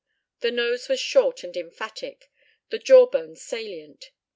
[0.39, 2.31] The nose was short and emphatic,
[2.71, 4.09] the jawbone salient.